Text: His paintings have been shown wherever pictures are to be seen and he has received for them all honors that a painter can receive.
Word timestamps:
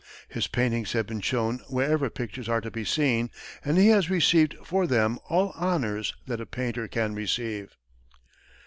His 0.29 0.47
paintings 0.47 0.93
have 0.93 1.05
been 1.05 1.21
shown 1.21 1.59
wherever 1.69 2.09
pictures 2.09 2.49
are 2.49 2.59
to 2.61 2.71
be 2.71 2.83
seen 2.83 3.29
and 3.63 3.77
he 3.77 3.89
has 3.89 4.09
received 4.09 4.55
for 4.65 4.87
them 4.87 5.19
all 5.29 5.51
honors 5.55 6.15
that 6.25 6.41
a 6.41 6.47
painter 6.47 6.87
can 6.87 7.13
receive. 7.13 7.77